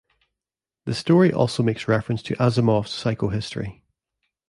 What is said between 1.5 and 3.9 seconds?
makes reference to Asimov's psychohistory.